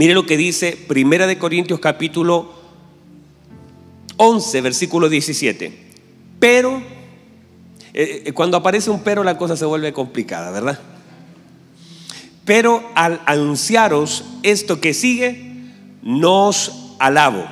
[0.00, 2.54] Mire lo que dice Primera de Corintios capítulo
[4.16, 5.78] 11, versículo 17.
[6.38, 6.78] Pero,
[7.92, 10.80] eh, eh, cuando aparece un pero la cosa se vuelve complicada, ¿verdad?
[12.46, 15.66] Pero al anunciaros esto que sigue,
[16.00, 17.44] nos alabo,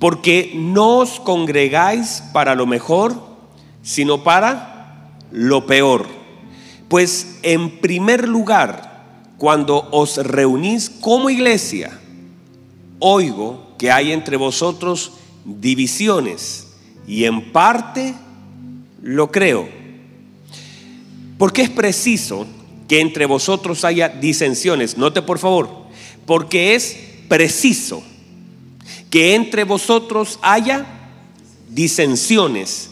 [0.00, 3.14] porque no os congregáis para lo mejor,
[3.80, 6.08] sino para lo peor.
[6.88, 8.93] Pues en primer lugar,
[9.38, 11.98] cuando os reunís como iglesia,
[12.98, 15.12] oigo que hay entre vosotros
[15.44, 16.68] divisiones
[17.06, 18.14] y en parte
[19.02, 19.68] lo creo.
[21.38, 22.46] Porque es preciso
[22.88, 24.96] que entre vosotros haya disensiones.
[24.96, 25.68] Note por favor,
[26.26, 26.96] porque es
[27.28, 28.02] preciso
[29.10, 30.86] que entre vosotros haya
[31.68, 32.90] disensiones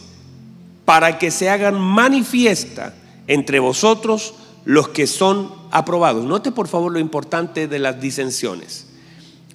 [0.85, 2.93] para que se hagan manifiesta
[3.27, 4.33] entre vosotros
[4.65, 6.25] los que son aprobados.
[6.25, 8.87] Note por favor lo importante de las disensiones.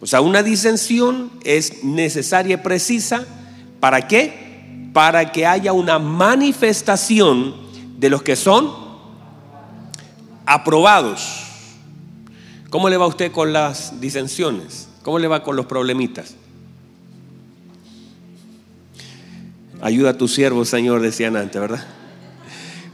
[0.00, 3.26] O sea, una disensión es necesaria y precisa.
[3.80, 4.90] ¿Para qué?
[4.92, 7.54] Para que haya una manifestación
[7.98, 8.72] de los que son
[10.46, 11.44] aprobados.
[12.70, 14.88] ¿Cómo le va a usted con las disensiones?
[15.02, 16.34] ¿Cómo le va con los problemitas?
[19.80, 21.86] Ayuda a tu siervo, Señor, decían antes, ¿verdad?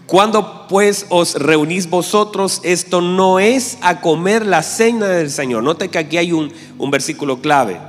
[0.07, 5.63] Cuando pues os reunís vosotros, esto no es a comer la cena del Señor.
[5.63, 7.81] Note que aquí hay un, un, versículo clave,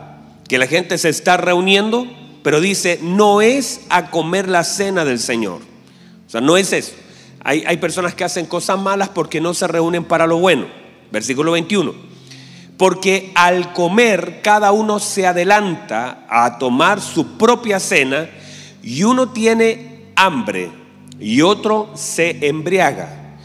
[0.48, 2.08] que la gente se está reuniendo,
[2.42, 5.60] pero dice, no es a comer la cena del Señor.
[6.26, 6.94] O sea, no es eso.
[7.44, 10.68] Hay, hay personas que hacen cosas malas porque no se reúnen para lo bueno.
[11.12, 11.94] Versículo 21.
[12.78, 18.30] Porque al comer cada uno se adelanta a tomar su propia cena
[18.82, 20.85] y uno tiene hambre
[21.20, 23.38] y otro se embriaga.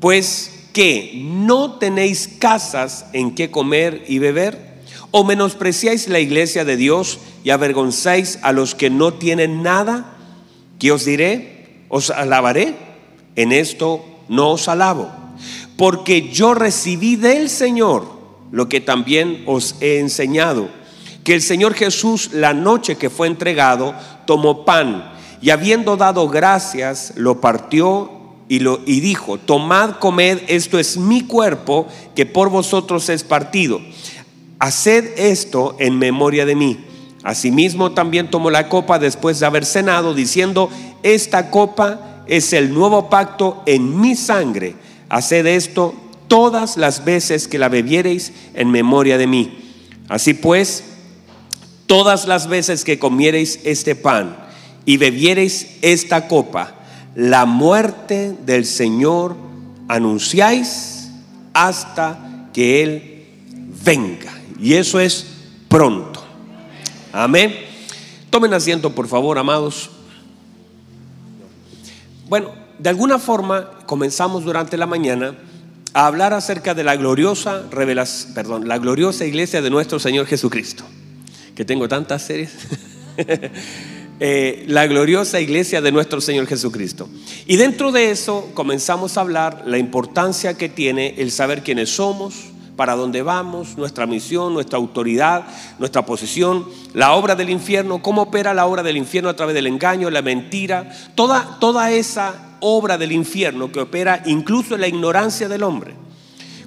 [0.00, 4.70] Pues que no tenéis casas en que comer y beber,
[5.10, 10.16] o menospreciáis la iglesia de Dios y avergonzáis a los que no tienen nada,
[10.78, 11.84] ¿qué os diré?
[11.88, 12.74] ¿Os alabaré?
[13.34, 15.10] En esto no os alabo,
[15.76, 18.06] porque yo recibí del Señor
[18.52, 20.68] lo que también os he enseñado,
[21.24, 23.94] que el Señor Jesús la noche que fue entregado
[24.26, 25.09] tomó pan
[25.42, 28.10] y habiendo dado gracias, lo partió
[28.48, 33.80] y, lo, y dijo, tomad, comed, esto es mi cuerpo que por vosotros es partido.
[34.58, 36.84] Haced esto en memoria de mí.
[37.22, 40.68] Asimismo también tomó la copa después de haber cenado, diciendo,
[41.02, 44.74] esta copa es el nuevo pacto en mi sangre.
[45.08, 45.94] Haced esto
[46.28, 49.58] todas las veces que la bebiereis en memoria de mí.
[50.08, 50.84] Así pues,
[51.86, 54.49] todas las veces que comiereis este pan
[54.84, 56.74] y bebiereis esta copa,
[57.14, 59.36] la muerte del Señor
[59.88, 61.10] anunciáis
[61.52, 63.24] hasta que Él
[63.84, 64.32] venga.
[64.60, 65.26] Y eso es
[65.68, 66.22] pronto.
[67.12, 67.54] Amén.
[68.30, 69.90] Tomen asiento, por favor, amados.
[72.28, 75.34] Bueno, de alguna forma comenzamos durante la mañana
[75.92, 80.84] a hablar acerca de la gloriosa revelación, perdón, la gloriosa iglesia de nuestro Señor Jesucristo.
[81.56, 82.52] Que tengo tantas series.
[84.22, 87.08] Eh, la gloriosa iglesia de nuestro Señor Jesucristo.
[87.46, 92.34] Y dentro de eso comenzamos a hablar la importancia que tiene el saber quiénes somos,
[92.76, 95.44] para dónde vamos, nuestra misión, nuestra autoridad,
[95.78, 99.66] nuestra posición, la obra del infierno, cómo opera la obra del infierno a través del
[99.66, 105.48] engaño, la mentira, toda, toda esa obra del infierno que opera incluso en la ignorancia
[105.48, 105.94] del hombre.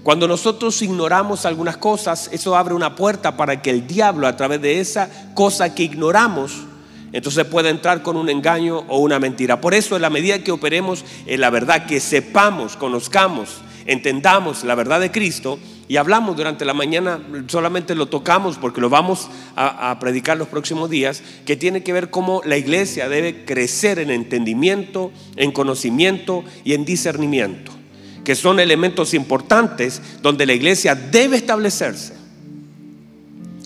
[0.01, 4.59] Cuando nosotros ignoramos algunas cosas, eso abre una puerta para que el diablo a través
[4.59, 6.65] de esa cosa que ignoramos,
[7.13, 9.61] entonces puede entrar con un engaño o una mentira.
[9.61, 14.75] Por eso, en la medida que operemos en la verdad, que sepamos, conozcamos, entendamos la
[14.75, 19.95] verdad de Cristo y hablamos durante la mañana, solamente lo tocamos porque lo vamos a,
[19.99, 25.11] predicar los próximos días, que tiene que ver cómo la iglesia debe crecer en entendimiento,
[25.35, 27.71] en conocimiento y en discernimiento,
[28.23, 32.15] que son elementos importantes donde la iglesia debe establecerse,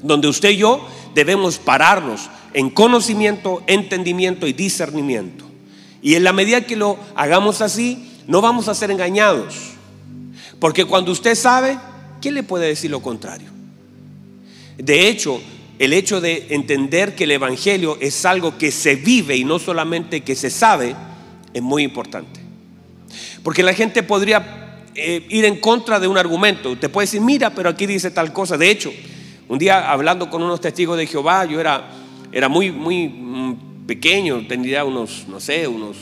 [0.03, 0.85] donde usted y yo
[1.17, 5.45] debemos pararnos en conocimiento, entendimiento y discernimiento.
[5.99, 9.55] Y en la medida que lo hagamos así, no vamos a ser engañados.
[10.59, 11.79] Porque cuando usted sabe,
[12.21, 13.49] ¿quién le puede decir lo contrario?
[14.77, 15.41] De hecho,
[15.79, 20.21] el hecho de entender que el Evangelio es algo que se vive y no solamente
[20.21, 20.95] que se sabe,
[21.51, 22.39] es muy importante.
[23.41, 26.69] Porque la gente podría eh, ir en contra de un argumento.
[26.73, 28.55] Usted puede decir, mira, pero aquí dice tal cosa.
[28.55, 28.93] De hecho,
[29.49, 31.89] un día hablando con unos testigos de Jehová, yo era,
[32.31, 35.95] era muy, muy mm, pequeño, tendría unos, no sé, unos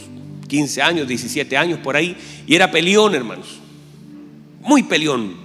[0.48, 3.60] 15 años, 17 años por ahí, y era peleón, hermanos.
[4.62, 5.36] Muy peleón.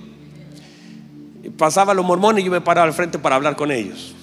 [1.58, 4.14] Pasaba los mormones y yo me paraba al frente para hablar con ellos.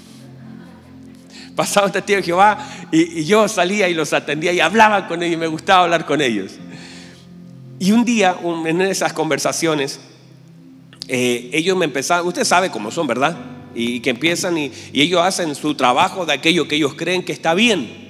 [1.55, 2.57] Pasaba un testigo de Jehová
[2.91, 6.21] y, yo salía y los atendía y hablaba con ellos y me gustaba hablar con
[6.21, 6.53] ellos.
[7.79, 8.35] Y un día,
[8.65, 9.99] en esas conversaciones,
[11.07, 13.37] eh, ellos me empezaron, usted sabe cómo son, ¿verdad?
[13.79, 17.53] Y, que empiezan y, ellos hacen su trabajo de aquello que ellos creen que está
[17.53, 18.07] bien.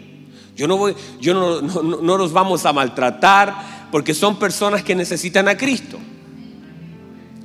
[0.56, 5.48] Yo no voy, yo no, no los vamos a maltratar porque son personas que necesitan
[5.48, 6.00] a Cristo.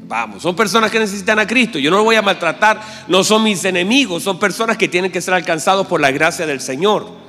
[0.06, 1.78] Vamos, son personas que necesitan a Cristo.
[1.78, 5.20] Yo no lo voy a maltratar, no son mis enemigos, son personas que tienen que
[5.20, 7.21] ser alcanzados por la gracia del Señor.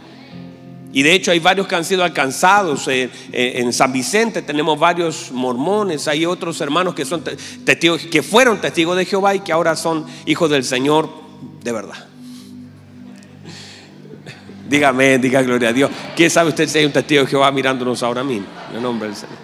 [0.93, 2.87] Y de hecho hay varios que han sido alcanzados.
[2.87, 7.23] Eh, eh, en San Vicente tenemos varios mormones, hay otros hermanos que son
[7.65, 11.09] testigos, que fueron testigos de Jehová y que ahora son hijos del Señor
[11.63, 12.05] de verdad.
[14.69, 15.89] Dígame, diga gloria a Dios.
[16.15, 18.45] ¿Quién sabe usted si hay un testigo de Jehová mirándonos ahora mismo?
[18.69, 19.35] En el nombre del Señor.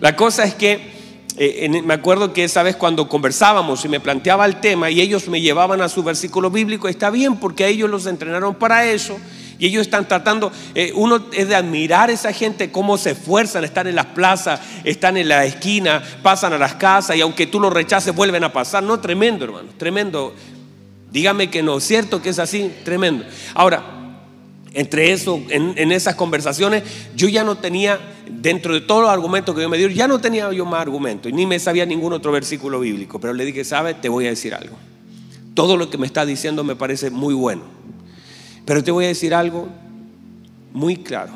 [0.00, 0.98] La cosa es que
[1.36, 5.28] eh, me acuerdo que esa vez cuando conversábamos y me planteaba el tema y ellos
[5.28, 9.16] me llevaban a su versículo bíblico, está bien porque ellos los entrenaron para eso
[9.58, 13.64] y ellos están tratando, eh, uno es de admirar a esa gente, cómo se esfuerzan,
[13.64, 17.58] están en las plazas, están en la esquina, pasan a las casas y aunque tú
[17.58, 18.82] los rechaces vuelven a pasar.
[18.82, 20.34] No, tremendo hermano, tremendo.
[21.10, 23.24] Dígame que no, cierto que es así, tremendo.
[23.54, 23.98] Ahora,
[24.74, 26.82] entre eso, en, esas conversaciones,
[27.16, 27.98] yo ya no tenía,
[28.30, 31.32] dentro de todos los argumentos que yo me dio, ya no tenía yo más argumentos,
[31.32, 34.00] ni me sabía ningún otro versículo bíblico, pero le dije, ¿sabes?
[34.00, 34.76] Te voy a decir algo.
[35.54, 37.62] Todo lo que me está diciendo me parece muy bueno,
[38.68, 39.66] pero te voy a decir algo
[40.72, 41.32] muy claro.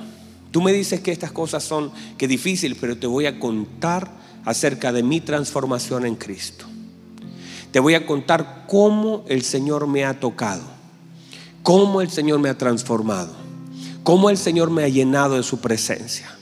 [0.52, 4.08] Tú me dices que estas cosas son, que difíciles, pero te voy a contar
[4.44, 6.66] acerca de mi transformación en Cristo.
[7.72, 10.82] Te voy a contar cómo el Señor me ha tocado
[11.62, 13.32] cómo el Señor me ha transformado,
[14.02, 16.36] cómo el Señor me ha llenado de su presencia.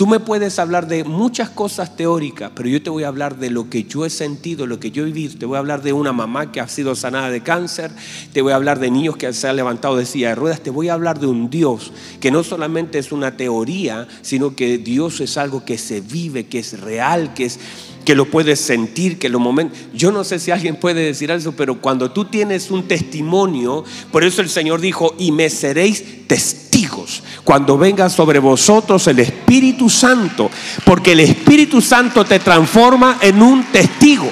[0.00, 3.50] Tú me puedes hablar de muchas cosas teóricas, pero yo te voy a hablar de
[3.50, 5.36] lo que yo he sentido, lo que yo he vivido.
[5.38, 7.90] Te voy a hablar de una mamá que ha sido sanada de cáncer,
[8.32, 10.70] te voy a hablar de niños que se han levantado de silla de ruedas, te
[10.70, 15.20] voy a hablar de un Dios que no solamente es una teoría, sino que Dios
[15.20, 17.60] es algo que se vive, que es real, que es
[18.06, 19.78] que lo puedes sentir, que los momentos...
[19.92, 24.24] Yo no sé si alguien puede decir eso, pero cuando tú tienes un testimonio, por
[24.24, 26.69] eso el Señor dijo, y me seréis testigos
[27.44, 30.50] cuando venga sobre vosotros el Espíritu Santo,
[30.84, 34.30] porque el Espíritu Santo te transforma en un testigo.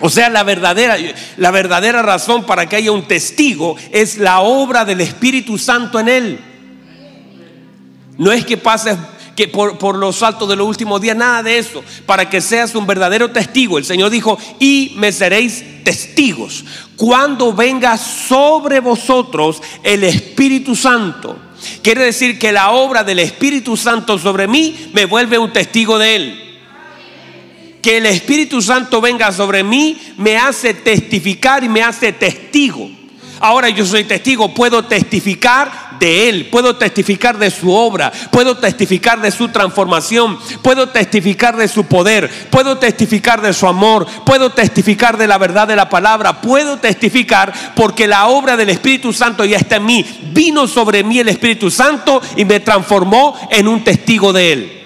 [0.00, 0.96] O sea, la verdadera,
[1.36, 6.08] la verdadera razón para que haya un testigo es la obra del Espíritu Santo en
[6.08, 6.40] él.
[8.16, 8.96] No es que pases
[9.40, 12.86] que por, los altos de los últimos días, nada de eso, para que seas un
[12.86, 13.78] verdadero testigo.
[13.78, 16.62] El Señor dijo, y me seréis testigos
[16.94, 21.38] cuando venga sobre vosotros el Espíritu Santo.
[21.82, 26.16] Quiere decir que la obra del Espíritu Santo sobre mí me vuelve un testigo de
[26.16, 26.60] Él.
[27.80, 32.90] Que el Espíritu Santo venga sobre mí me hace testificar y me hace testigo.
[33.42, 39.22] Ahora yo soy testigo, puedo testificar de Él, puedo testificar de su obra, puedo testificar
[39.22, 45.16] de su transformación, puedo testificar de su poder, puedo testificar de su amor, puedo testificar
[45.16, 49.56] de la verdad de la palabra, puedo testificar porque la obra del Espíritu Santo ya
[49.56, 50.04] está en mí.
[50.34, 54.82] Vino sobre mí el Espíritu Santo y me transformó en un testigo de Él.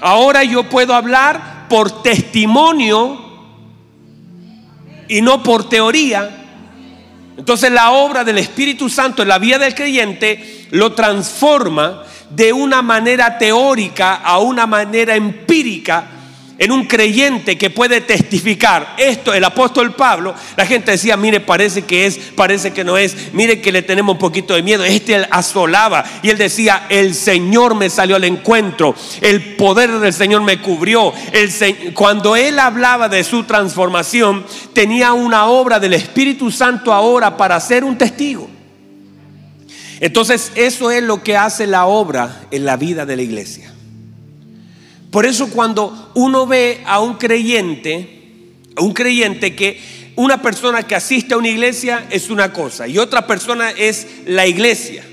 [0.00, 3.18] Ahora yo puedo hablar por testimonio
[5.08, 6.43] y no por teoría
[7.36, 12.82] entonces la obra del Espíritu Santo en la vida del creyente lo transforma de una
[12.82, 16.13] manera teórica a una manera empírica
[16.58, 18.94] en un creyente que puede testificar.
[18.96, 23.32] Esto, el apóstol Pablo, la gente decía, mire, parece que es, parece que no es,
[23.32, 27.74] mire que le tenemos un poquito de miedo, este asolaba y él decía, el Señor
[27.74, 31.12] me salió al encuentro, el poder del Señor me cubrió,
[31.94, 37.84] cuando él hablaba de su transformación, tenía una obra del Espíritu Santo ahora para ser
[37.84, 38.48] un testigo.
[40.00, 43.73] Entonces, eso es lo que hace la obra en la vida de la iglesia.
[45.14, 49.78] Por eso cuando uno ve a un creyente, un creyente que
[50.16, 54.44] una persona que asiste a una iglesia es una cosa y otra persona es la
[54.44, 55.04] iglesia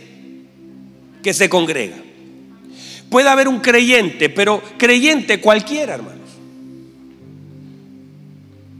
[1.22, 1.98] que se congrega.
[3.12, 6.32] Puede haber un creyente, pero creyente cualquiera, hermanos.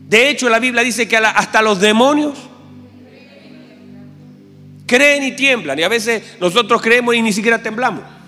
[0.10, 2.36] De hecho, la Biblia dice que hasta los demonios
[4.88, 5.78] creen y tiemblan.
[5.78, 8.21] Y a veces nosotros creemos y ni siquiera temblamos.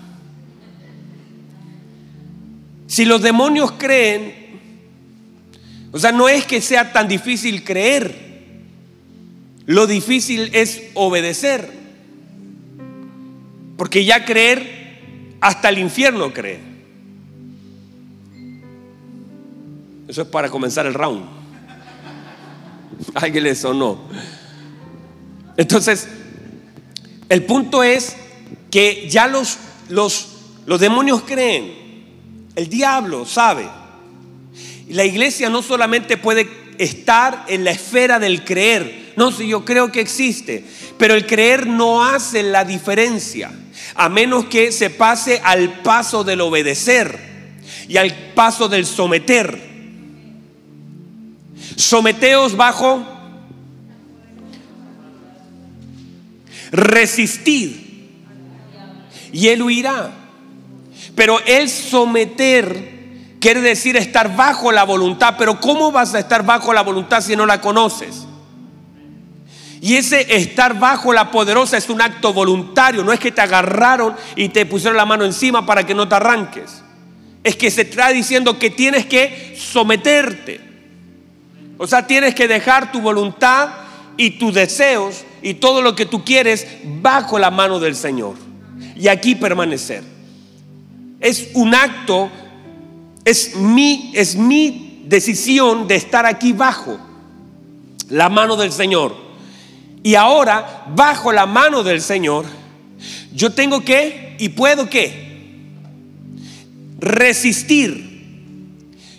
[2.94, 4.32] Si los demonios creen,
[5.90, 8.14] o sea, no es que sea tan difícil creer,
[9.66, 11.72] lo difícil es obedecer.
[13.76, 16.60] Porque ya creer, hasta el infierno cree.
[20.06, 21.24] Eso es para comenzar el round.
[23.14, 24.02] Alguien le sonó.
[25.56, 26.06] Entonces,
[27.28, 28.14] el punto es
[28.70, 29.58] que ya los,
[29.88, 30.28] los,
[30.64, 31.83] los demonios creen,
[32.56, 33.68] el diablo sabe.
[34.88, 39.92] La iglesia no solamente puede estar en la esfera del creer, no, si yo creo
[39.92, 40.64] que existe,
[40.98, 43.52] pero el creer no hace la diferencia,
[43.94, 47.18] a menos que se pase al paso del obedecer
[47.88, 49.72] y al paso del someter.
[51.76, 53.04] Someteos bajo
[56.72, 57.84] resistir
[59.32, 60.23] y él huirá.
[61.14, 62.94] Pero el someter
[63.40, 65.34] quiere decir estar bajo la voluntad.
[65.38, 68.26] Pero ¿cómo vas a estar bajo la voluntad si no la conoces?
[69.84, 74.16] Y ese estar bajo la poderosa es un acto voluntario, no es que te agarraron
[74.34, 76.82] y te pusieron la mano encima para que no te arranques.
[77.42, 80.58] Es que se está diciendo que tienes que someterte.
[81.76, 83.68] O sea, tienes que dejar tu voluntad
[84.16, 86.66] y tus deseos y todo lo que tú quieres
[87.02, 88.36] bajo la mano del Señor.
[88.96, 90.02] Y aquí permanecer.
[91.24, 92.30] Es un acto,
[93.24, 96.98] es mi, es mi decisión de estar aquí bajo
[98.10, 99.14] la mano del Señor.
[100.02, 102.44] Y ahora, bajo la mano del Señor,
[103.32, 105.56] yo tengo que y puedo que
[106.98, 108.12] resistir.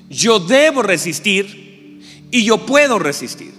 [0.09, 3.55] Yo debo resistir y yo puedo resistir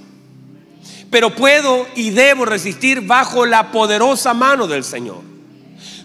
[1.10, 5.22] pero puedo y debo resistir bajo la poderosa mano del Señor.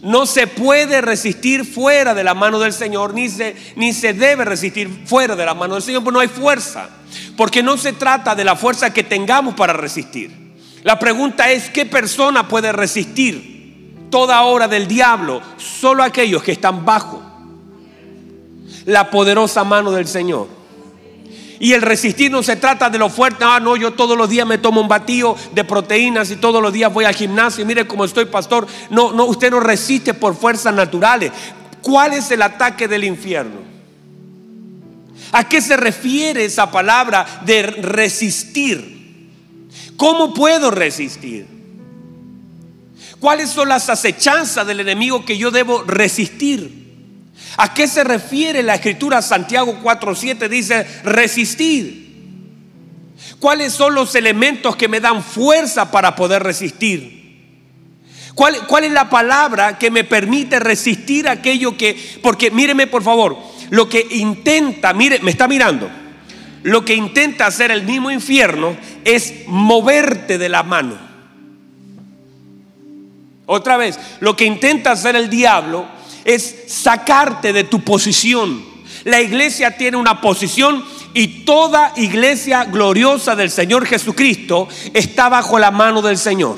[0.02, 4.46] No se puede resistir fuera de la mano del Señor, ni se, ni se debe
[4.46, 6.90] resistir fuera de la mano del Señor, porque no hay fuerza.
[7.38, 10.32] Porque no se trata de la fuerza que tengamos para resistir.
[10.84, 15.42] La pregunta es, ¿qué persona puede resistir toda hora del diablo?
[15.58, 17.22] Solo aquellos que están bajo
[18.86, 20.61] la poderosa mano del Señor.
[21.62, 23.46] Y el resistir no se trata de lo fuerte.
[23.46, 26.74] Ah, no, yo todos los días me tomo un batido de proteínas y todos los
[26.74, 27.62] días voy al gimnasio.
[27.62, 28.66] Y mire cómo estoy, pastor.
[28.90, 31.32] No, no, usted no resiste por fuerzas naturales.
[31.84, 33.60] ¿Cuál es el ataque del infierno?
[35.34, 39.30] ¿A qué se refiere esa palabra de resistir?
[39.98, 41.46] ¿Cómo puedo resistir?
[43.20, 46.81] ¿Cuáles son las acechanzas del enemigo que yo debo resistir?
[47.58, 49.22] ¿A qué se refiere la escritura?
[49.22, 52.02] Santiago 4.7 dice, resistir.
[53.40, 57.22] ¿Cuáles son los elementos que me dan fuerza para poder resistir?
[58.36, 62.20] ¿Cuál, ¿Cuál, es la palabra que me permite resistir aquello que...
[62.22, 63.38] Porque míreme por favor,
[63.70, 65.90] lo que intenta, mire, me está mirando,
[66.64, 70.98] lo que intenta hacer el mismo infierno es moverte de la mano.
[73.46, 75.86] Otra vez, lo que intenta hacer el diablo
[76.26, 78.64] es sacarte de tu posición.
[79.04, 85.72] La iglesia tiene una posición y toda iglesia gloriosa del Señor Jesucristo está bajo la
[85.72, 86.58] mano del Señor.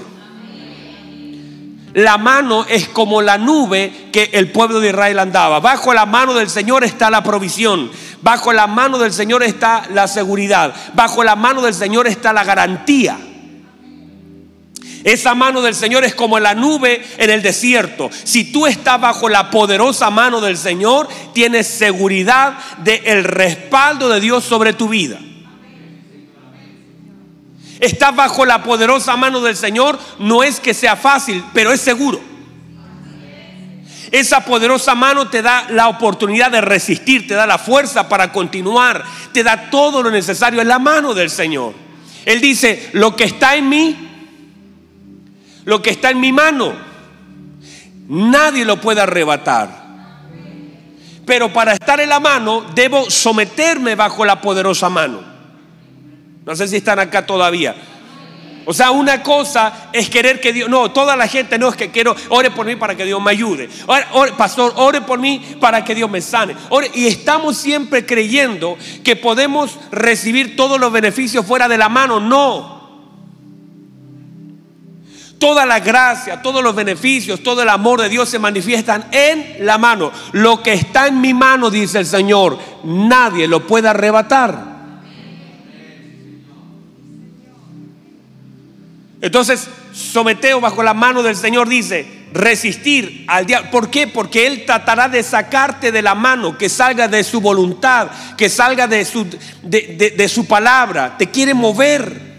[1.94, 5.60] La mano es como la nube que el pueblo de Israel andaba.
[5.60, 7.92] Bajo la mano del Señor está la provisión.
[8.22, 10.74] Bajo la mano del Señor está la seguridad.
[10.96, 13.18] Bajo la mano del Señor está la garantía.
[15.04, 18.10] Esa mano del Señor es como la nube en el desierto.
[18.24, 24.22] Si tú estás bajo la poderosa mano del Señor, tienes seguridad del el respaldo de
[24.22, 25.20] Dios sobre tu vida.
[27.80, 32.22] Estás bajo la poderosa mano del Señor, no es que sea fácil, pero es seguro.
[34.10, 39.04] Esa poderosa mano te da la oportunidad de resistir, te da la fuerza para continuar,
[39.34, 41.74] te da todo lo necesario en la mano del Señor.
[42.24, 44.13] Él dice, lo que está en mí,
[45.66, 46.74] lo que está en mi mano.
[48.08, 49.84] Nadie lo puede arrebatar.
[51.26, 55.22] Pero para estar en la mano debo someterme bajo la poderosa mano.
[56.46, 57.76] No sé si están acá todavía.
[58.66, 61.92] O sea, una cosa es querer que Dios, no, toda la gente no es que
[61.92, 63.70] quiero, ore por mí para que Dios me ayude.
[64.38, 66.56] pastor, ore por mí para que Dios me sane.
[66.94, 72.20] y estamos siempre creyendo que podemos recibir todos los beneficios fuera de la mano.
[72.20, 72.83] No.
[75.40, 79.78] Toda la gracia, todos los beneficios, todo el amor de Dios se manifiestan en la
[79.78, 80.12] mano.
[80.32, 84.74] Lo que está en mi mano, dice el Señor, nadie lo puede arrebatar.
[89.24, 93.72] Entonces, someteo bajo la mano del Señor dice, resistir al diablo.
[93.72, 94.08] ¿Por qué?
[94.08, 98.88] Porque Él tratará de sacarte de la mano, que salga de su voluntad, que salga
[98.88, 99.26] de su,
[99.62, 101.16] de, de su palabra.
[101.18, 102.33] Te quiere mover.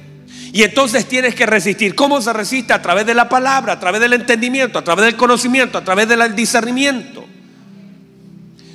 [0.54, 1.96] Y entonces tienes que resistir.
[1.96, 2.72] ¿Cómo se resiste?
[2.72, 6.06] A través de la palabra, a través del entendimiento, a través del conocimiento, a través
[6.06, 7.26] del discernimiento.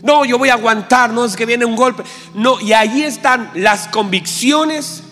[0.03, 2.03] No, yo voy a aguantar, no es que viene un golpe.
[2.36, 5.03] No, y ahí están las convicciones,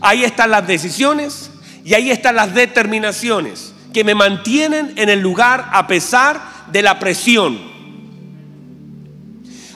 [0.00, 1.52] ahí están las decisiones
[1.84, 6.98] y ahí están las determinaciones que me mantienen en el lugar a pesar de la
[6.98, 7.60] presión,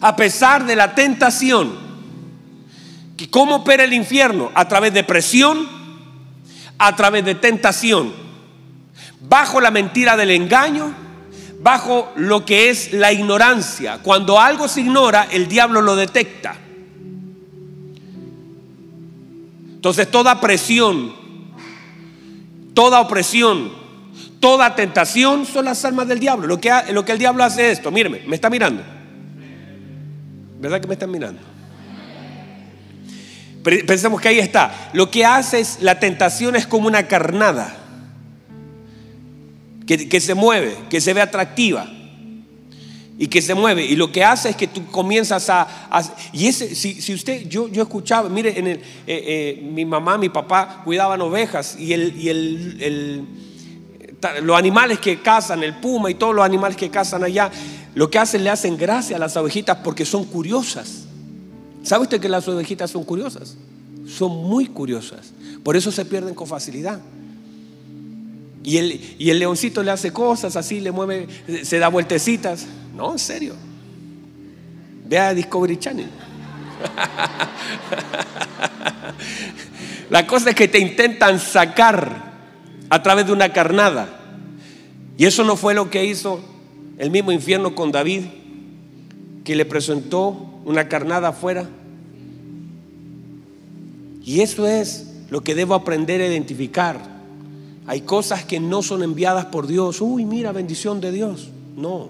[0.01, 1.85] a pesar de la tentación.
[3.31, 4.51] ¿Cómo opera el infierno?
[4.57, 5.84] A través de presión,
[6.87, 8.13] a través de tentación,
[9.23, 10.95] bajo la mentira del engaño,
[11.63, 14.01] bajo lo que es la ignorancia.
[14.03, 16.57] Cuando algo se ignora, el diablo lo detecta.
[19.77, 21.15] Entonces toda presión,
[22.75, 23.73] toda opresión,
[24.39, 26.47] toda tentación son las almas del diablo.
[26.47, 28.83] Lo que, lo que el diablo hace es esto, míreme, me está mirando.
[30.61, 31.54] ¿Verdad que me están mirando?
[33.65, 34.91] Pensemos que ahí está.
[34.93, 37.81] Lo que hace es, la tentación es como una carnada.
[39.87, 41.87] Que, se mueve, que se ve atractiva.
[43.19, 43.85] Y que se mueve.
[43.87, 45.67] Y lo que hace es que tú comienzas a...
[46.33, 50.29] y ese, si, usted, yo, yo escuchaba, mire, en el, eh, eh, mi mamá, mi
[50.29, 53.27] papá cuidaban ovejas y, el, y el,
[54.43, 57.51] los animales que cazan, el puma y todos los animales que cazan allá,
[57.95, 61.05] lo que hacen le hacen gracia a las ovejitas porque son curiosas.
[61.85, 63.57] ¿Sabe usted que las ovejitas son curiosas?
[64.09, 65.33] Son muy curiosas.
[65.63, 67.01] Por eso se pierden con facilidad.
[68.65, 71.29] Y el, y el leoncito le hace cosas así, le mueve,
[71.63, 72.67] se da vueltecitas.
[72.97, 73.55] No, en serio.
[75.07, 76.09] Vea Discovery Channel.
[80.11, 82.33] La cosa es que te intentan sacar
[82.89, 84.21] a través de una carnada.
[85.19, 86.41] Y eso no fue lo que hizo
[86.97, 88.23] el mismo infierno con David,
[89.45, 91.69] que le presentó una carnada afuera.
[94.25, 96.99] Y eso es lo que debo aprender a identificar.
[97.87, 100.01] Hay cosas que no son enviadas por Dios.
[100.01, 101.51] Uy, mira, bendición de Dios.
[101.77, 102.09] No.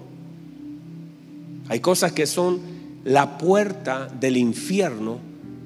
[1.67, 2.59] Hay cosas que son
[3.03, 5.19] la puerta del infierno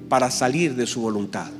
[0.08, 1.50] para salir de su voluntad.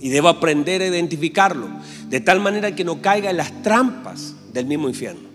[0.00, 1.68] Y debo aprender a identificarlo,
[2.08, 5.33] de tal manera que no caiga en las trampas del mismo infierno.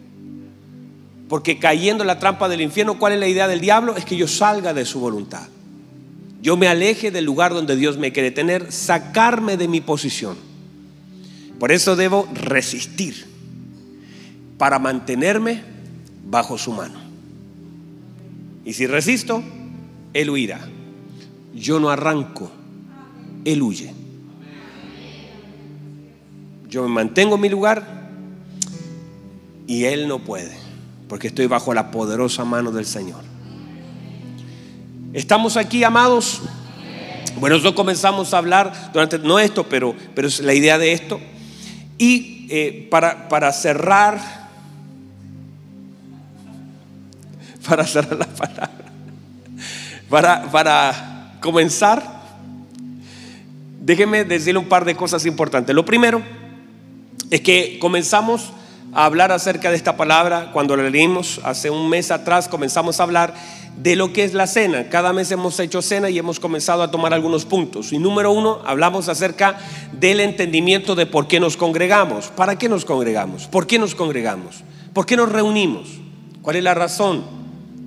[1.30, 3.96] Porque cayendo en la trampa del infierno, ¿cuál es la idea del diablo?
[3.96, 5.48] Es que yo salga de su voluntad.
[6.42, 10.38] Yo me aleje del lugar donde Dios me quiere tener, sacarme de mi posición.
[11.60, 13.28] Por eso debo resistir
[14.58, 15.62] para mantenerme
[16.26, 17.00] bajo su mano.
[18.66, 19.44] Y si resisto,
[20.14, 20.68] Él huirá.
[21.54, 22.50] Yo no arranco,
[23.46, 23.94] Él huye.
[26.68, 28.10] Yo me mantengo en mi lugar
[29.68, 30.69] y Él no puede
[31.10, 33.22] porque estoy bajo la poderosa mano del Señor.
[35.12, 36.40] ¿Estamos aquí, amados?
[37.40, 41.20] Bueno, nosotros comenzamos a hablar durante, no esto, pero, pero es la idea de esto.
[41.98, 44.20] Y eh, para, para cerrar,
[47.68, 48.70] para cerrar la palabra,
[50.10, 52.22] para, para comenzar,
[53.82, 55.74] déjenme decirle un par de cosas importantes.
[55.74, 56.22] Lo primero
[57.32, 58.54] es que comenzamos
[58.94, 60.52] a hablar acerca de esta palabra.
[60.52, 63.34] Cuando la leímos hace un mes atrás, comenzamos a hablar
[63.78, 64.90] de lo que es la cena.
[64.90, 67.94] Cada mes hemos hecho cena y hemos comenzado a tomar algunos puntos.
[67.94, 69.58] Y número uno, hablamos acerca
[69.94, 72.28] del entendimiento de por qué nos congregamos.
[72.28, 73.48] ¿Para qué nos congregamos?
[73.48, 74.64] ¿Por qué nos congregamos?
[74.94, 75.90] ¿Por qué nos reunimos?
[76.42, 77.24] ¿Cuál es la razón?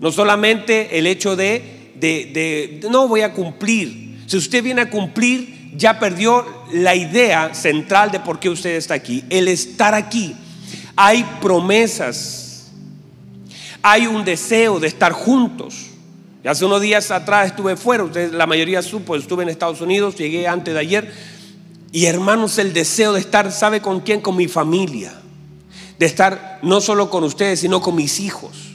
[0.00, 4.22] No solamente el hecho de, de, de no voy a cumplir.
[4.26, 8.94] Si usted viene a cumplir, ya perdió la idea central de por qué usted está
[8.94, 9.24] aquí.
[9.30, 10.34] El estar aquí
[10.96, 12.70] hay promesas,
[13.82, 15.90] hay un deseo de estar juntos.
[16.44, 20.74] hace unos días atrás estuve fuera, la mayoría supo, estuve en Estados Unidos, llegué antes
[20.74, 21.12] de ayer.
[21.92, 24.20] Y hermanos, el deseo de estar, ¿sabe con quién?
[24.20, 25.12] Con mi familia.
[25.98, 28.72] De estar no solo con ustedes, sino con mis hijos.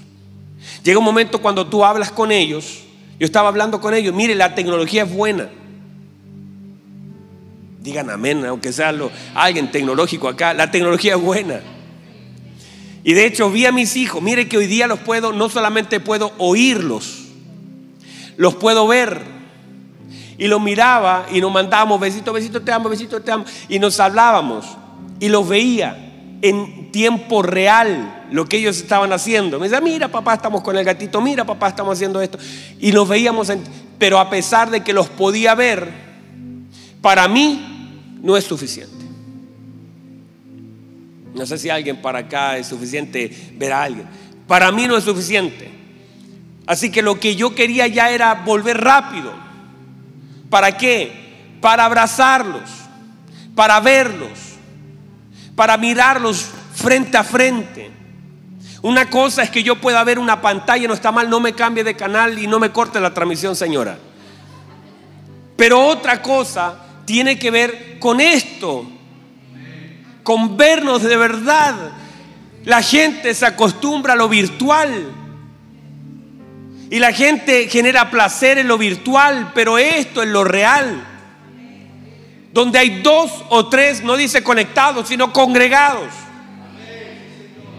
[0.84, 2.84] Llega un momento cuando tú hablas con ellos,
[3.20, 5.50] yo estaba hablando con ellos, mire, la tecnología es buena.
[7.82, 8.94] Digan amén, aunque sea
[9.34, 11.62] alguien tecnológico acá, la tecnología es buena.
[13.08, 16.02] Y de hecho vi a mis hijos, mire que hoy día los puedo, no solamente
[16.02, 17.28] puedo oírlos,
[18.36, 19.22] los puedo ver.
[20.38, 23.46] Y los miraba y nos mandábamos besito, besito, te amo, besito, te amo.
[23.70, 24.66] Y nos hablábamos
[25.22, 29.58] y los veía en tiempo real lo que ellos estaban haciendo.
[29.58, 32.38] Me decía, mira papá, estamos con el gatito, mira papá, estamos haciendo esto.
[32.78, 33.50] Y nos veíamos,
[33.98, 35.94] pero a pesar de que los podía ver,
[37.02, 38.97] para mí no es suficiente.
[41.38, 44.08] No sé si alguien para acá es suficiente ver a alguien.
[44.48, 45.70] Para mí no es suficiente.
[46.66, 49.34] Así que lo que yo quería ya era volver rápido.
[50.50, 51.58] ¿Para qué?
[51.62, 52.70] Para abrazarlos,
[53.56, 54.30] para verlos,
[55.56, 57.92] para mirarlos frente a frente.
[58.82, 61.84] Una cosa es que yo pueda ver una pantalla, no está mal, no me cambie
[61.84, 63.98] de canal y no me corte la transmisión, señora.
[65.56, 68.86] Pero otra cosa tiene que ver con esto,
[70.28, 71.74] con vernos de verdad.
[72.66, 75.10] La gente se acostumbra a lo virtual.
[76.90, 81.02] Y la gente genera placer en lo virtual, pero esto es lo real.
[82.52, 86.10] Donde hay dos o tres, no dice conectados, sino congregados.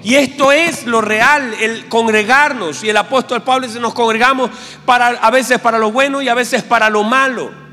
[0.03, 2.83] Y esto es lo real, el congregarnos.
[2.83, 4.51] Y el apóstol Pablo dice, nos congregamos
[4.87, 7.68] para, a veces para lo bueno y a veces para lo malo.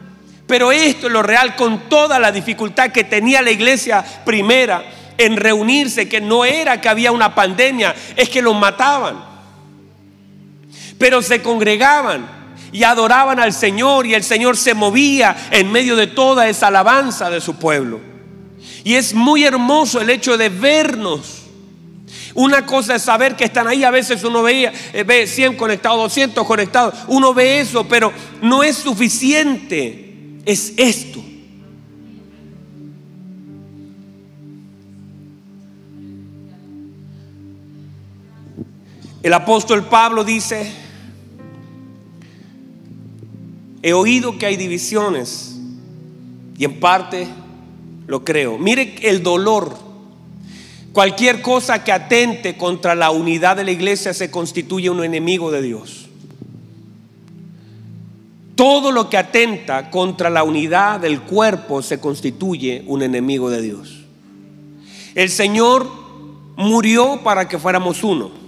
[0.47, 4.83] Pero esto es lo real con toda la dificultad que tenía la iglesia primera
[5.17, 9.23] en reunirse, que no era que había una pandemia, es que los mataban.
[10.97, 12.27] Pero se congregaban
[12.71, 17.29] y adoraban al Señor y el Señor se movía en medio de toda esa alabanza
[17.29, 17.99] de su pueblo.
[18.83, 21.43] Y es muy hermoso el hecho de vernos.
[22.35, 25.97] Una cosa es saber que están ahí, a veces uno veía, eh, ve 100 conectados,
[25.99, 30.04] 200 conectados, uno ve eso, pero no es suficiente,
[30.45, 31.21] es esto.
[39.23, 40.71] El apóstol Pablo dice,
[43.81, 45.59] he oído que hay divisiones
[46.57, 47.27] y en parte
[48.05, 48.59] lo creo.
[48.59, 49.83] Mire el dolor.
[50.93, 55.61] Cualquier cosa que atente contra la unidad de la iglesia se constituye un enemigo de
[55.61, 56.04] Dios.
[58.55, 64.05] Todo lo que atenta contra la unidad del cuerpo se constituye un enemigo de Dios.
[65.13, 65.87] El Señor
[66.55, 68.45] murió para que fuéramos uno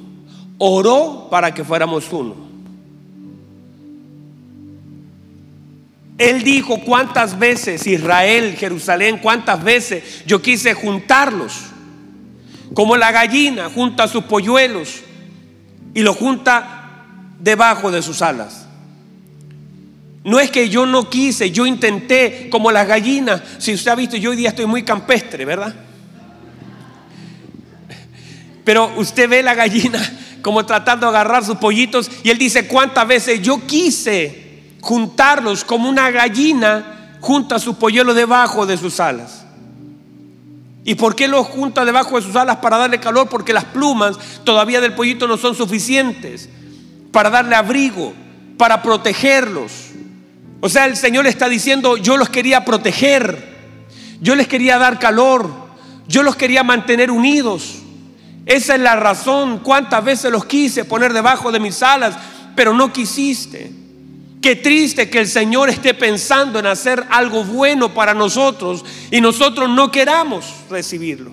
[0.57, 2.35] oró para que fuéramos uno.
[6.17, 11.53] Él dijo cuántas veces Israel, Jerusalén, cuántas veces yo quise juntarlos,
[12.73, 15.01] como la gallina junta sus polluelos
[15.93, 17.03] y lo junta
[17.39, 18.66] debajo de sus alas.
[20.27, 23.41] No es que yo no quise, yo intenté como las gallinas.
[23.59, 25.73] Si usted ha visto, yo hoy día estoy muy campestre, ¿verdad?
[28.65, 30.01] Pero usted ve la gallina
[30.41, 32.11] como tratando de agarrar sus pollitos.
[32.23, 38.65] Y él dice, ¿cuántas veces yo quise juntarlos como una gallina junta su polluelo debajo
[38.65, 39.45] de sus alas?
[40.83, 43.29] ¿Y por qué los junta debajo de sus alas para darle calor?
[43.29, 46.49] Porque las plumas todavía del pollito no son suficientes
[47.13, 48.13] para darle abrigo,
[48.57, 49.86] para protegerlos.
[50.59, 53.57] O sea, el Señor está diciendo, yo los quería proteger,
[54.21, 55.49] yo les quería dar calor,
[56.07, 57.75] yo los quería mantener unidos.
[58.45, 59.59] Esa es la razón.
[59.59, 62.15] Cuántas veces los quise poner debajo de mis alas,
[62.55, 63.71] pero no quisiste.
[64.41, 69.69] Qué triste que el Señor esté pensando en hacer algo bueno para nosotros y nosotros
[69.69, 71.31] no queramos recibirlo.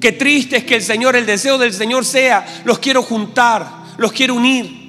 [0.00, 4.12] Qué triste es que el Señor, el deseo del Señor sea, los quiero juntar, los
[4.12, 4.85] quiero unir.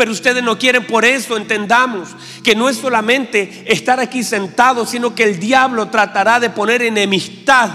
[0.00, 2.08] Pero ustedes no quieren por eso, entendamos
[2.42, 7.68] que no es solamente estar aquí sentados, sino que el diablo tratará de poner enemistad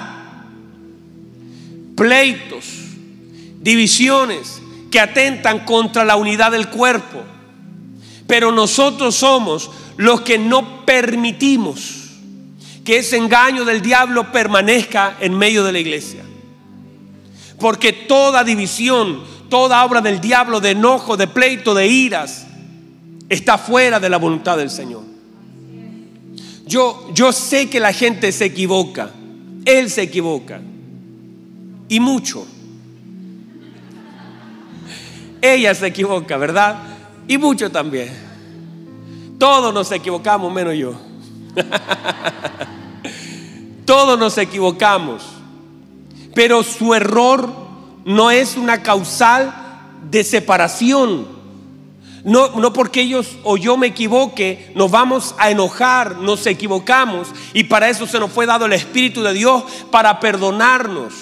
[1.95, 2.65] pleitos,
[3.61, 4.59] divisiones
[4.89, 7.21] que atentan contra la unidad del cuerpo.
[8.25, 12.09] Pero nosotros somos los que no permitimos
[12.83, 16.23] que ese engaño del diablo permanezca en medio de la iglesia.
[17.59, 22.45] Porque toda división, toda obra del diablo de enojo, de pleito, de iras,
[23.29, 25.03] está fuera de la voluntad del Señor.
[26.67, 29.11] Yo, yo sé que la gente se equivoca,
[29.63, 30.59] Él se equivoca
[31.87, 32.45] y mucho.
[35.41, 36.75] Ella se equivoca, ¿verdad?
[37.25, 38.09] Y mucho también.
[39.39, 40.99] Todos nos equivocamos, menos yo.
[43.85, 45.23] Todos nos equivocamos.
[46.33, 47.64] Pero su error
[48.05, 49.53] no es una causal
[50.09, 51.27] de separación.
[52.23, 57.27] No, no porque ellos o yo me equivoque, nos vamos a enojar, nos equivocamos.
[57.53, 61.13] Y para eso se nos fue dado el Espíritu de Dios, para perdonarnos.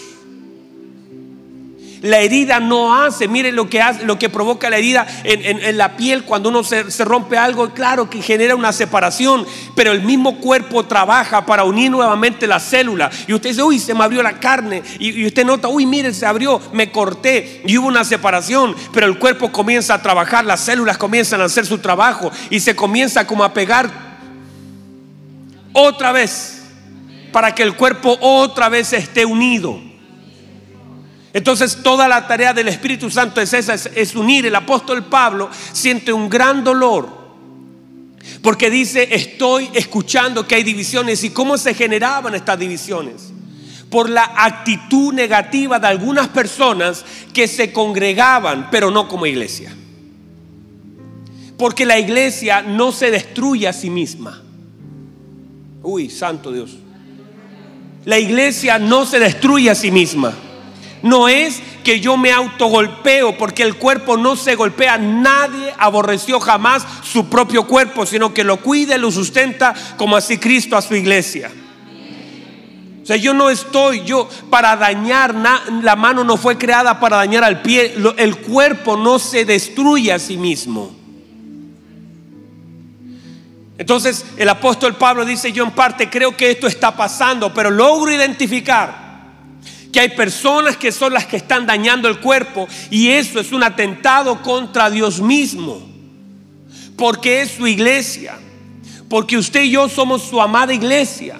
[2.04, 5.96] La herida no hace, mire lo que hace, lo que provoca la herida en, la
[5.96, 10.84] piel cuando uno se, rompe algo, claro que genera una separación, pero el mismo cuerpo
[10.84, 13.10] trabaja para unir nuevamente la célula.
[13.26, 14.84] Y usted dice, uy, se me abrió la carne.
[15.00, 19.08] Y, y usted nota, uy, mire, se abrió, me corté y hubo una separación, pero
[19.08, 23.26] el cuerpo comienza a trabajar, las células comienzan a hacer su trabajo y se comienza
[23.26, 23.90] como a pegar
[25.72, 26.64] otra vez
[27.32, 29.93] para que el cuerpo otra vez esté unido.
[31.34, 34.46] Entonces toda la tarea del Espíritu Santo es esa, es, unir.
[34.46, 37.24] El apóstol Pablo siente un gran dolor
[38.44, 43.32] porque dice, estoy escuchando que hay divisiones y cómo se generaban estas divisiones.
[43.90, 49.72] por la actitud negativa de algunas personas que se congregaban, pero no como iglesia.
[51.60, 54.42] Porque la iglesia no se destruye a sí misma.
[55.84, 56.72] Uy, santo Dios.
[58.06, 60.34] La iglesia no se destruye a sí misma.
[61.04, 64.98] No es que yo me autogolpeo, porque el cuerpo no se golpea.
[64.98, 70.38] Nadie aborreció jamás su propio cuerpo, sino que lo cuida y lo sustenta como así
[70.38, 71.52] Cristo a su iglesia.
[73.04, 75.36] O sea, yo no estoy, yo para dañar,
[75.82, 80.20] la mano no fue creada para dañar al pie, el cuerpo no se destruye a
[80.20, 80.96] sí mismo.
[83.78, 88.10] Entonces el apóstol Pablo dice, yo en parte creo que esto está pasando, pero logro
[88.10, 89.03] identificar
[89.94, 93.64] que hay personas que son las que están dañando el cuerpo y eso es un
[93.64, 95.88] atentado contra Dios mismo,
[96.98, 98.40] porque es su iglesia,
[99.08, 101.38] porque usted y yo somos su amada iglesia.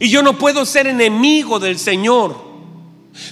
[0.00, 2.47] Y yo no puedo ser enemigo del Señor.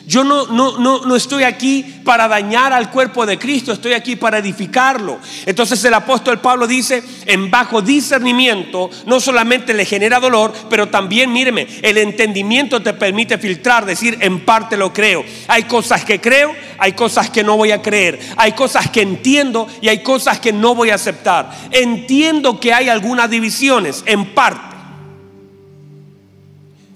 [0.07, 4.16] Yo no, no, no, no estoy aquí para dañar al cuerpo de Cristo, estoy aquí
[4.16, 5.18] para edificarlo.
[5.44, 11.33] Entonces el apóstol Pablo dice, en bajo discernimiento no solamente le genera dolor, pero también,
[11.33, 15.25] míreme, el entendimiento te permite filtrar, decir, en parte lo creo.
[15.49, 19.66] Hay cosas que creo, hay cosas que no voy a creer, hay cosas que entiendo
[19.81, 21.51] y hay cosas que no voy a aceptar.
[21.70, 24.77] Entiendo que hay algunas divisiones, en parte.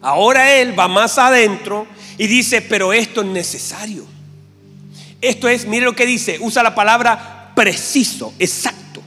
[0.03, 1.87] Ahora él va más adentro
[2.20, 4.04] y dice, pero esto es necesario.
[5.22, 9.00] Esto es, mire lo que dice, usa la palabra preciso, exacto.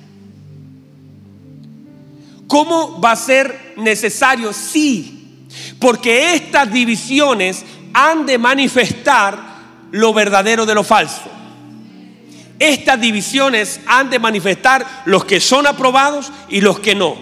[2.47, 4.52] ¿Cómo va a ser necesario?
[4.52, 5.45] Sí,
[5.78, 9.38] porque estas divisiones han de manifestar
[9.91, 11.30] lo verdadero de lo falso.
[12.58, 17.15] Estas divisiones han de manifestar los que son aprobados y los que no.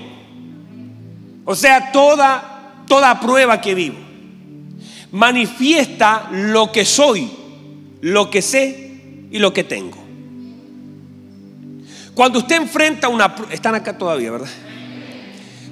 [1.44, 4.11] O sea, toda, toda prueba que vivo
[5.12, 7.30] manifiesta lo que soy,
[8.02, 9.98] lo que sé y lo que tengo.
[12.14, 13.34] Cuando usted enfrenta una...
[13.52, 14.50] Están acá todavía, ¿verdad?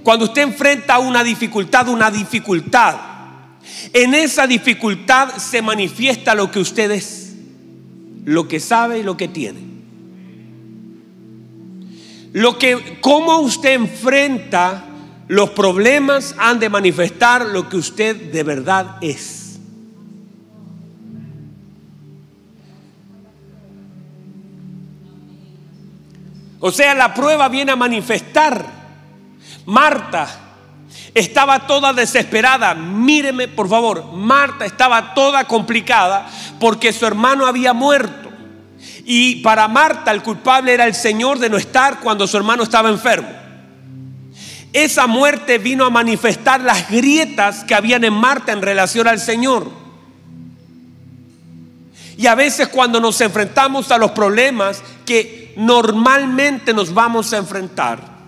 [0.04, 2.96] Cuando usted enfrenta una dificultad, una dificultad,
[3.94, 7.34] en esa dificultad se manifiesta lo que usted es,
[8.26, 9.60] lo que sabe y lo que tiene.
[12.32, 14.86] Lo que, cómo usted enfrenta
[15.30, 19.60] los problemas han de manifestar lo que usted de verdad es.
[26.60, 28.66] O sea, la prueba viene a manifestar.
[29.68, 30.28] Marta
[31.14, 32.74] estaba toda desesperada.
[32.74, 34.12] Míreme, por favor.
[34.12, 36.28] Marta estaba toda complicada
[36.60, 38.32] porque su hermano había muerto.
[39.06, 42.90] Y para Marta el culpable era el Señor de no estar cuando su hermano estaba
[42.90, 43.39] enfermo.
[44.72, 49.70] Esa muerte vino a manifestar las grietas que habían en Marta en relación al Señor.
[52.18, 58.20] Y a veces cuando nos enfrentamos a los problemas que normalmente nos vamos a enfrentar,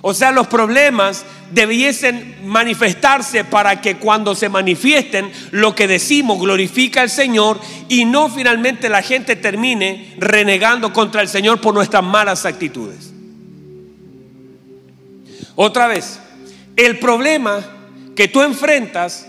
[0.00, 7.02] o sea, los problemas debiesen manifestarse para que cuando se manifiesten lo que decimos glorifica
[7.02, 12.46] al Señor y no finalmente la gente termine renegando contra el Señor por nuestras malas
[12.46, 13.15] actitudes.
[15.56, 16.20] Otra vez,
[16.76, 17.60] el problema
[18.14, 19.26] que tú enfrentas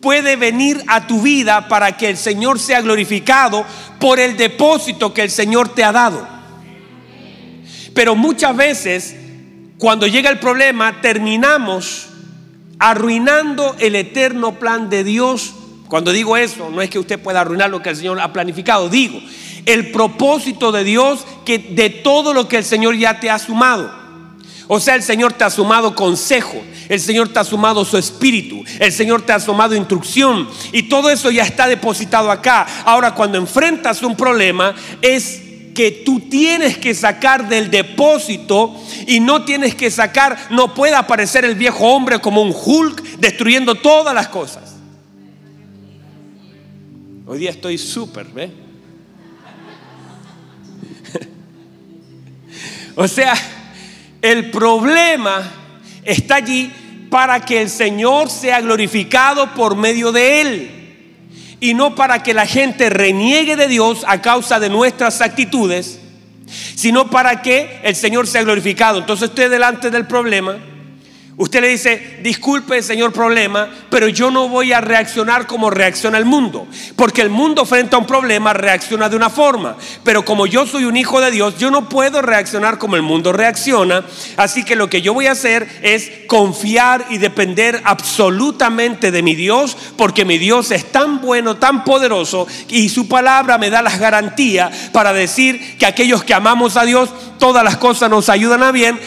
[0.00, 3.64] puede venir a tu vida para que el Señor sea glorificado
[4.00, 6.26] por el depósito que el Señor te ha dado.
[7.94, 9.14] Pero muchas veces,
[9.78, 12.08] cuando llega el problema, terminamos
[12.78, 15.54] arruinando el eterno plan de Dios.
[15.88, 18.88] Cuando digo eso, no es que usted pueda arruinar lo que el Señor ha planificado,
[18.88, 19.20] digo,
[19.66, 24.01] el propósito de Dios que de todo lo que el Señor ya te ha sumado.
[24.68, 28.64] O sea, el Señor te ha sumado consejo, el Señor te ha sumado su espíritu,
[28.78, 32.66] el Señor te ha sumado instrucción y todo eso ya está depositado acá.
[32.84, 35.42] Ahora, cuando enfrentas un problema es
[35.74, 38.74] que tú tienes que sacar del depósito
[39.06, 43.74] y no tienes que sacar, no puede aparecer el viejo hombre como un Hulk destruyendo
[43.74, 44.76] todas las cosas.
[47.26, 48.50] Hoy día estoy súper, ¿ves?
[52.96, 53.34] o sea,
[54.22, 55.42] el problema
[56.04, 56.72] está allí
[57.10, 60.70] para que el Señor sea glorificado por medio de Él.
[61.60, 66.00] Y no para que la gente reniegue de Dios a causa de nuestras actitudes,
[66.74, 68.98] sino para que el Señor sea glorificado.
[68.98, 70.56] Entonces usted delante del problema,
[71.34, 76.26] Usted le dice, disculpe señor problema, pero yo no voy a reaccionar como reacciona el
[76.26, 76.66] mundo.
[76.94, 79.76] Porque el mundo frente a un problema reacciona de una forma.
[80.04, 83.32] Pero como yo soy un hijo de Dios, yo no puedo reaccionar como el mundo
[83.32, 84.04] reacciona.
[84.36, 89.34] Así que lo que yo voy a hacer es confiar y depender absolutamente de mi
[89.34, 89.74] Dios.
[89.96, 92.46] Porque mi Dios es tan bueno, tan poderoso.
[92.68, 97.08] Y su palabra me da las garantías para decir que aquellos que amamos a Dios,
[97.38, 99.00] todas las cosas nos ayudan a bien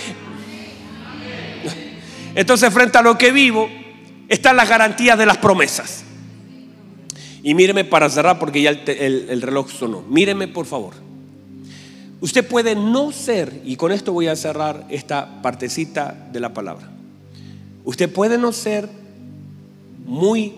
[2.36, 3.70] entonces frente a lo que vivo
[4.28, 6.04] están las garantías de las promesas.
[7.44, 10.02] Y míreme para cerrar porque ya el, reloj sonó.
[10.10, 10.96] Míreme por favor.
[12.20, 16.90] Usted puede no ser, y con esto voy a cerrar esta partecita de la palabra.
[17.84, 18.90] Usted puede no ser
[20.06, 20.54] muy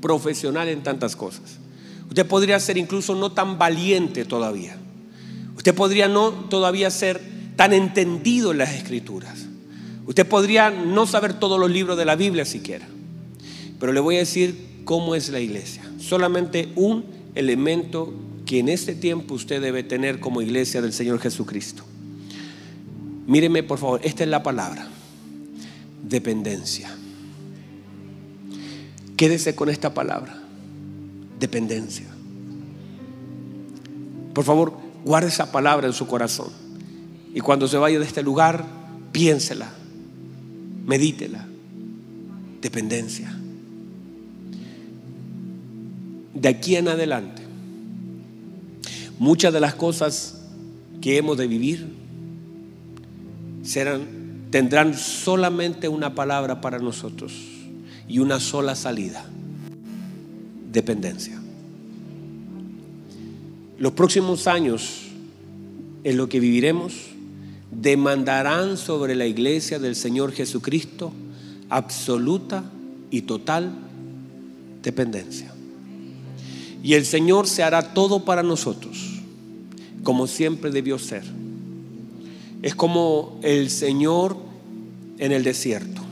[0.00, 1.58] profesional en tantas cosas.
[2.08, 4.76] Usted podría ser incluso no tan valiente todavía.
[5.56, 7.20] Usted podría no todavía ser
[7.56, 9.46] tan entendido en las escrituras.
[10.06, 12.86] Usted podría no saber todos los libros de la Biblia siquiera,
[13.78, 15.82] pero le voy a decir cómo es la iglesia.
[15.98, 18.12] Solamente un elemento
[18.44, 21.84] que en este tiempo usted debe tener como iglesia del Señor Jesucristo.
[23.26, 24.88] Míreme por favor, esta es la palabra,
[26.02, 26.90] dependencia.
[29.16, 30.42] Quédese con esta palabra,
[31.38, 32.06] dependencia.
[34.34, 34.72] Por favor,
[35.04, 36.48] guarde esa palabra en su corazón.
[37.34, 38.66] Y cuando se vaya de este lugar,
[39.12, 39.72] piénsela
[40.86, 41.46] Medítela.
[42.60, 43.36] Dependencia.
[46.34, 47.42] De aquí en adelante,
[49.18, 50.42] muchas de las cosas
[51.00, 51.86] que hemos de vivir
[53.62, 57.32] serán, tendrán solamente una palabra para nosotros
[58.08, 59.24] y una sola salida.
[60.72, 61.40] Dependencia.
[63.78, 65.02] Los próximos años
[66.04, 67.11] en lo que viviremos
[67.72, 71.12] demandarán sobre la iglesia del Señor Jesucristo
[71.70, 72.64] absoluta
[73.10, 73.72] y total
[74.82, 75.52] dependencia.
[76.82, 79.20] Y el Señor se hará todo para nosotros,
[80.02, 81.24] como siempre debió ser.
[82.60, 84.36] Es como el Señor
[85.18, 86.02] en el desierto.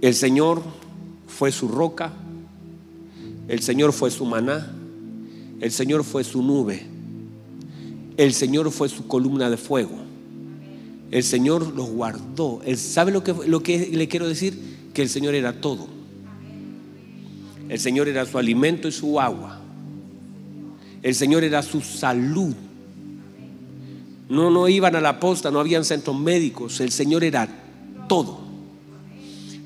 [0.00, 0.62] El Señor
[1.26, 2.12] fue su roca,
[3.46, 4.72] el Señor fue su maná,
[5.60, 6.87] el Señor fue su nube
[8.18, 9.96] el Señor fue su columna de fuego.
[11.10, 12.60] El Señor los guardó.
[12.76, 14.90] ¿Sabe lo que, lo que le quiero decir?
[14.92, 15.86] Que el Señor era todo.
[17.68, 19.60] El Señor era su alimento y su agua.
[21.00, 22.54] El Señor era su salud.
[24.28, 26.80] No, no iban a la posta, no habían centros médicos.
[26.80, 27.48] El Señor era
[28.08, 28.40] todo.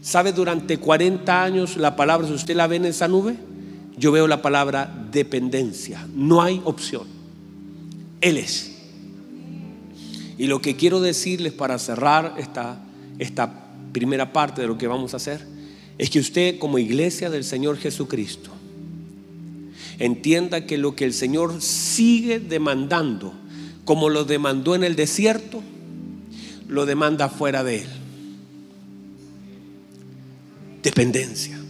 [0.02, 3.34] ¿Sabe durante 40 años la palabra, si usted la ve en esa nube?
[3.96, 6.06] Yo veo la palabra dependencia.
[6.14, 7.21] No hay opción.
[8.22, 8.70] Él es.
[10.38, 12.80] Y lo que quiero decirles para cerrar esta,
[13.18, 15.46] esta primera parte de lo que vamos a hacer
[15.98, 18.50] es que usted como iglesia del Señor Jesucristo
[19.98, 23.34] entienda que lo que el Señor sigue demandando,
[23.84, 25.62] como lo demandó en el desierto,
[26.66, 27.88] lo demanda fuera de Él.
[30.82, 31.61] Dependencia.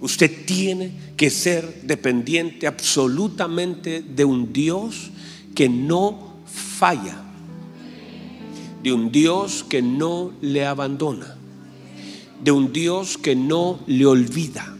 [0.00, 5.10] Usted tiene que ser dependiente absolutamente de un Dios
[5.54, 7.20] que no falla,
[8.82, 11.36] de un Dios que no le abandona,
[12.42, 14.77] de un Dios que no le olvida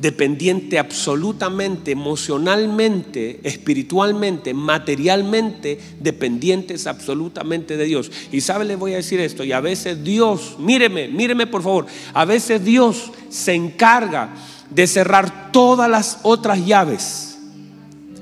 [0.00, 8.10] dependiente absolutamente, emocionalmente, espiritualmente, materialmente, dependientes absolutamente de Dios.
[8.32, 11.86] Y sabe, le voy a decir esto, y a veces Dios, míreme, míreme por favor,
[12.12, 14.34] a veces Dios se encarga
[14.70, 17.38] de cerrar todas las otras llaves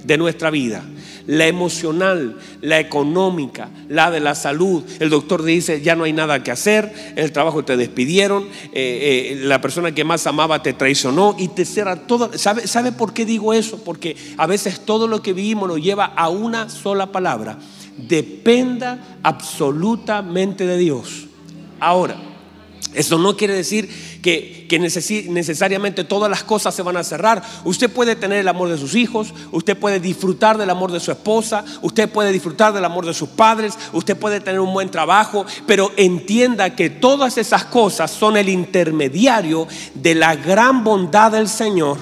[0.05, 0.85] de nuestra vida
[1.27, 4.83] la emocional, la económica, la de la salud.
[5.01, 9.41] El doctor dice, ya no hay nada que hacer, el trabajo te despidieron, eh, eh,
[9.43, 12.37] la persona que más amaba te traicionó y te cierra todo.
[12.37, 13.83] ¿Sabe, ¿Sabe por qué digo eso?
[13.85, 17.59] Porque a veces todo lo que vivimos nos lleva a una sola palabra.
[17.97, 21.27] Dependa absolutamente de Dios.
[21.81, 22.17] Ahora,
[22.95, 23.89] eso no quiere decir
[24.25, 24.79] que,
[25.29, 27.43] necesariamente todas las cosas se van a cerrar.
[27.65, 31.13] Usted puede tener el amor de sus hijos, usted puede disfrutar del amor de su
[31.13, 35.45] esposa, usted puede disfrutar del amor de sus padres, usted puede tener un buen trabajo,
[35.67, 41.99] pero entienda que todas esas cosas son el intermediario de la gran bondad del Señor.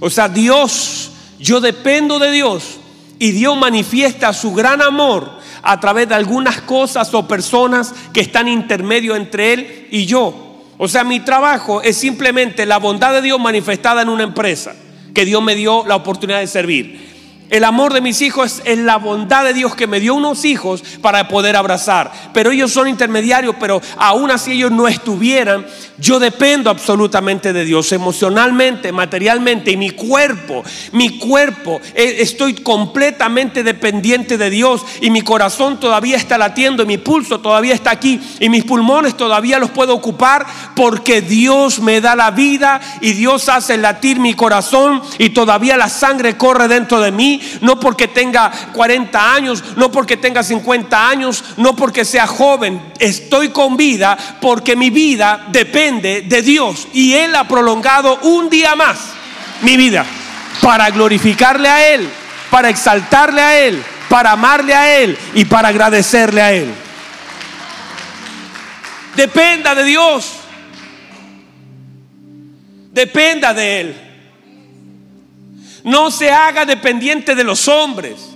[0.00, 2.78] O sea, Dios, yo dependo de Dios
[3.18, 8.48] y Dios manifiesta su gran amor a través de algunas cosas o personas que están
[8.48, 10.47] intermedio entre Él y yo.
[10.78, 14.74] O sea, mi trabajo es simplemente la bondad de Dios manifestada en una empresa
[15.12, 17.17] que Dios me dio la oportunidad de servir.
[17.50, 20.82] El amor de mis hijos es la bondad de Dios que me dio unos hijos
[21.00, 22.12] para poder abrazar.
[22.32, 25.66] Pero ellos son intermediarios, pero aún así ellos no estuvieran.
[25.98, 33.64] Yo dependo absolutamente de Dios, emocionalmente, materialmente, y mi cuerpo, mi cuerpo, eh, estoy completamente
[33.64, 34.82] dependiente de Dios.
[35.00, 39.16] Y mi corazón todavía está latiendo, y mi pulso todavía está aquí, y mis pulmones
[39.16, 44.34] todavía los puedo ocupar porque Dios me da la vida y Dios hace latir mi
[44.34, 49.90] corazón y todavía la sangre corre dentro de mí no porque tenga 40 años, no
[49.90, 52.80] porque tenga 50 años, no porque sea joven.
[52.98, 58.74] Estoy con vida porque mi vida depende de Dios y Él ha prolongado un día
[58.74, 58.98] más
[59.62, 60.04] mi vida
[60.60, 62.08] para glorificarle a Él,
[62.50, 66.72] para exaltarle a Él, para amarle a Él y para agradecerle a Él.
[69.16, 70.34] Dependa de Dios.
[72.92, 74.07] Dependa de Él.
[75.84, 78.30] No se haga dependiente de los hombres.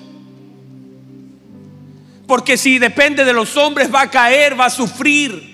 [2.26, 5.52] Porque si depende de los hombres va a caer, va a sufrir.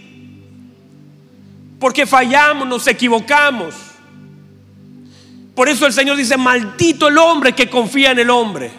[1.81, 3.75] Porque fallamos, nos equivocamos.
[5.55, 8.71] Por eso el Señor dice, maldito el hombre que confía en el hombre.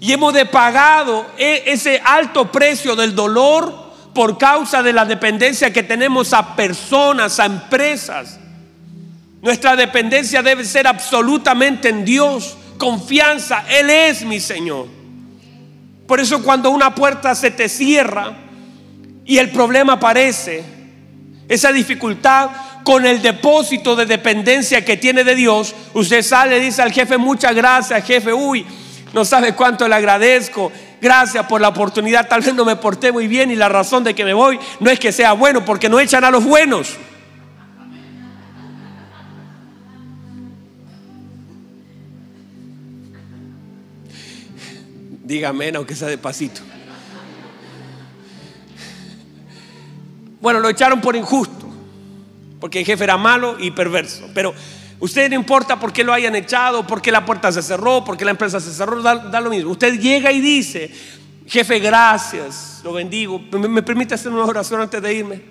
[0.00, 5.72] Y hemos de pagado e-, ese alto precio del dolor por causa de la dependencia
[5.72, 8.38] que tenemos a personas, a empresas.
[9.46, 12.56] Nuestra dependencia debe ser absolutamente en Dios.
[12.78, 14.88] Confianza, Él es mi Señor.
[16.08, 18.36] Por eso cuando una puerta se te cierra
[19.24, 20.64] y el problema aparece,
[21.48, 22.50] esa dificultad
[22.82, 27.16] con el depósito de dependencia que tiene de Dios, usted sale y dice al jefe,
[27.16, 28.66] muchas gracias, jefe, uy,
[29.14, 30.72] no sabe cuánto le agradezco.
[31.00, 32.26] Gracias por la oportunidad.
[32.26, 34.90] Tal vez no me porté muy bien y la razón de que me voy no
[34.90, 36.96] es que sea bueno, porque no echan a los buenos.
[45.26, 46.60] Dígame, aunque sea despacito.
[50.40, 51.66] Bueno, lo echaron por injusto,
[52.60, 54.30] porque el jefe era malo y perverso.
[54.32, 54.54] Pero
[55.00, 58.16] usted no importa por qué lo hayan echado, por qué la puerta se cerró, por
[58.16, 59.72] qué la empresa se cerró, da, lo mismo.
[59.72, 60.92] Usted llega y dice,
[61.44, 63.40] jefe, gracias, lo bendigo.
[63.50, 65.42] ¿Me, ¿Me, permite hacer una oración antes de irme?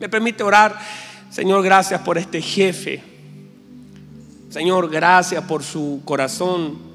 [0.00, 0.80] ¿Me permite orar?
[1.30, 3.00] Señor, gracias por este jefe.
[4.50, 6.85] Señor, gracias por su corazón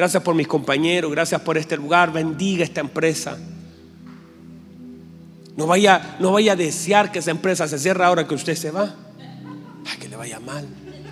[0.00, 3.36] Gracias por mis compañeros, gracias por este lugar, bendiga esta empresa.
[5.58, 8.70] No vaya, no vaya a desear que esa empresa se cierre ahora que usted se
[8.70, 8.94] va.
[10.00, 10.66] Que le vaya mal.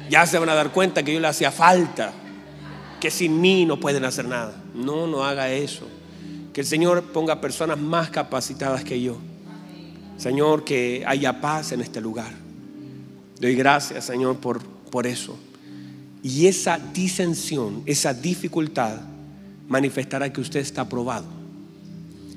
[0.08, 2.14] Ya se van a dar cuenta que yo le hacía falta,
[2.98, 4.54] que sin mí no pueden hacer nada.
[4.74, 5.86] No, no haga eso.
[6.54, 9.18] Que el Señor ponga personas más capacitadas que yo.
[10.16, 12.32] Señor, que haya paz en este lugar.
[13.38, 15.38] Doy gracias, Señor, por, por eso.
[16.28, 19.00] Y esa disensión, esa dificultad
[19.66, 21.24] manifestará que usted está aprobado.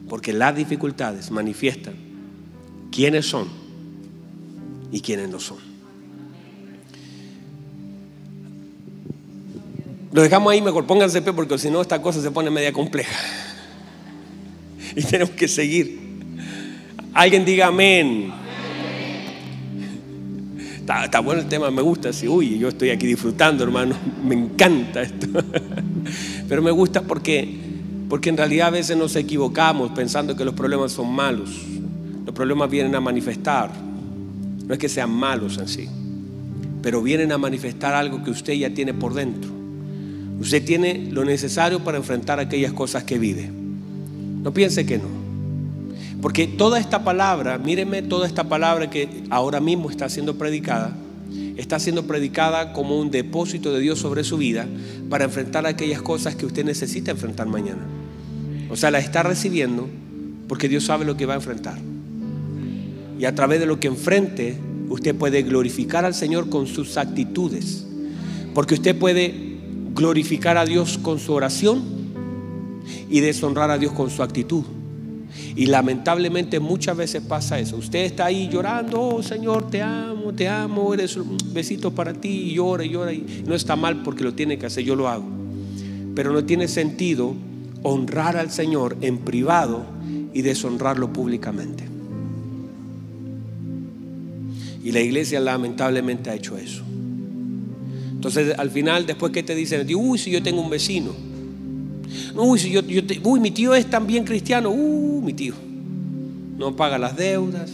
[0.07, 1.95] Porque las dificultades manifiestan
[2.89, 3.49] quiénes son
[4.93, 5.57] y quiénes no son.
[10.13, 13.19] Lo dejamos ahí, mejor pónganse porque si no esta cosa se pone media compleja.
[14.95, 15.99] Y tenemos que seguir.
[17.13, 18.40] Alguien diga amén.
[21.05, 22.09] Está, bueno el tema, me gusta.
[22.09, 23.95] así uy, yo estoy aquí disfrutando, hermano.
[24.23, 25.27] Me encanta esto.
[26.49, 27.57] Pero me gusta porque,
[28.09, 31.49] porque en realidad a veces nos equivocamos pensando que los problemas son malos.
[32.25, 33.71] Los problemas vienen a manifestar.
[34.65, 35.89] No es que sean malos en sí,
[36.81, 39.51] pero vienen a manifestar algo que usted ya tiene por dentro.
[40.39, 43.49] Usted tiene lo necesario para enfrentar aquellas cosas que vive.
[44.41, 45.20] No piense que no.
[46.22, 50.95] Porque toda esta palabra, míreme toda esta palabra que ahora mismo está siendo predicada,
[51.57, 54.67] está siendo predicada como un depósito de Dios sobre su vida
[55.09, 57.82] para enfrentar aquellas cosas que usted necesita enfrentar mañana.
[58.69, 59.89] O sea, la está recibiendo
[60.47, 61.80] porque Dios sabe lo que va a enfrentar.
[63.17, 64.57] Y a través de lo que enfrente,
[64.89, 67.86] usted puede glorificar al Señor con sus actitudes.
[68.53, 69.57] Porque usted puede
[69.95, 71.82] glorificar a Dios con su oración
[73.09, 74.63] y deshonrar a Dios con su actitud.
[75.55, 77.75] Y lamentablemente muchas veces pasa eso.
[77.77, 82.29] Usted está ahí llorando, oh Señor, te amo, te amo, eres un besito para ti,
[82.29, 83.13] y llora y llora.
[83.13, 85.25] Y no está mal porque lo tiene que hacer, yo lo hago.
[86.15, 87.35] Pero no tiene sentido
[87.83, 89.85] honrar al Señor en privado
[90.33, 91.83] y deshonrarlo públicamente.
[94.83, 96.83] Y la iglesia lamentablemente ha hecho eso.
[98.11, 101.11] Entonces al final, después que te dicen, uy, si yo tengo un vecino,
[102.36, 104.69] Uy, mi tío es también cristiano.
[104.69, 105.53] Uh, mi tío.
[106.57, 107.71] No paga las deudas.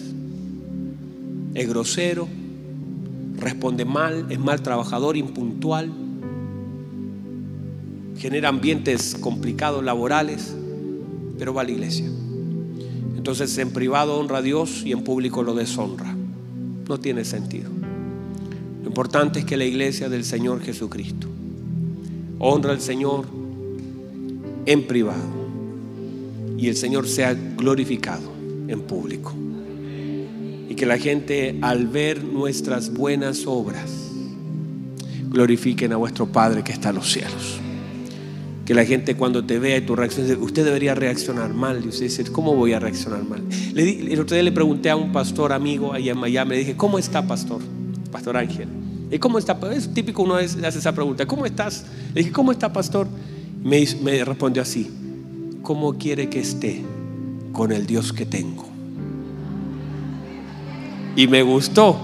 [1.53, 2.28] Es grosero.
[3.38, 4.26] Responde mal.
[4.30, 5.91] Es mal trabajador, impuntual.
[8.18, 10.55] genera ambientes complicados laborales,
[11.38, 12.08] pero va a la iglesia.
[13.16, 16.16] Entonces en privado honra a Dios y en público lo deshonra.
[16.88, 17.70] No tiene sentido.
[18.82, 21.28] Lo importante es que la iglesia del Señor Jesucristo
[22.39, 23.26] honra al Señor
[24.68, 25.47] en privado
[26.57, 28.30] y el Señor sea glorificado
[28.68, 29.34] en público.
[30.70, 34.11] Y que la gente al ver nuestras buenas obras
[35.30, 37.59] glorifiquen a vuestro Padre que está en los cielos.
[38.65, 41.82] Que la gente cuando te vea y tu reacción, usted debería reaccionar mal.
[41.86, 43.41] Y usted dice, ¿cómo voy a reaccionar mal?
[43.74, 46.76] Le, el otro día le pregunté a un pastor amigo allá en Miami, le dije,
[46.76, 47.61] ¿cómo está pastor?
[48.11, 48.68] Pastor Ángel.
[49.09, 49.57] ¿Y cómo está?
[49.74, 51.86] Es típico uno hace esa pregunta, ¿cómo estás?
[52.13, 53.07] Le dije, ¿cómo está pastor?
[53.64, 54.89] Me, respondió así,
[55.62, 56.84] ¿cómo quiere que esté
[57.51, 58.66] con el Dios que tengo?
[61.16, 61.97] Y me gustó.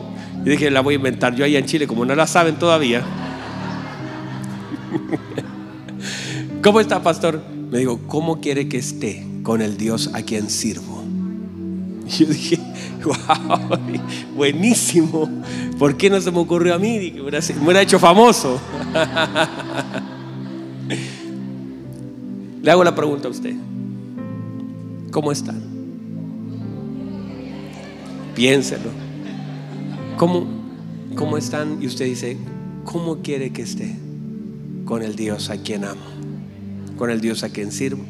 [0.45, 3.03] Y dije, la voy a inventar yo allá en Chile, como no la saben todavía.
[6.63, 7.41] ¿Cómo está, pastor?
[7.71, 11.03] Me dijo, ¿cómo quiere que esté con el Dios a quien sirvo?
[12.05, 12.59] Y yo dije,
[13.03, 13.79] wow,
[14.35, 15.29] buenísimo.
[15.77, 17.13] ¿Por qué no se me ocurrió a mí?
[17.15, 18.59] Me hubiera hecho famoso.
[22.63, 23.55] Le hago la pregunta a usted.
[25.11, 25.61] ¿Cómo están?
[28.33, 28.89] Piénselo.
[30.17, 30.47] ¿Cómo,
[31.15, 31.83] ¿Cómo están?
[31.83, 32.37] Y usted dice,
[32.83, 33.95] ¿cómo quiere que esté
[34.85, 36.13] con el Dios a quien amo?
[36.97, 38.03] con el Dios a quien sirvo,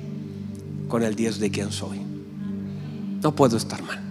[0.87, 2.01] con el Dios de quien soy.
[3.21, 4.01] No puedo estar mal.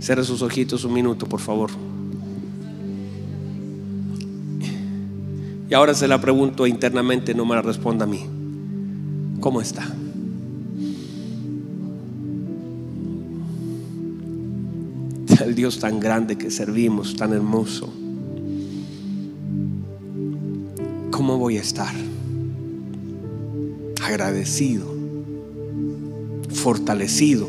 [0.00, 1.70] Cierre sus ojitos un minuto, por favor.
[5.68, 8.26] Y ahora se la pregunto internamente, no me la responda a mí.
[9.42, 9.84] ¿Cómo está?
[15.44, 17.92] El Dios tan grande que servimos, tan hermoso.
[21.10, 21.92] ¿Cómo voy a estar?
[24.12, 24.86] agradecido,
[26.50, 27.48] fortalecido,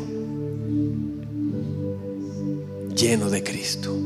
[2.96, 3.96] lleno de Cristo.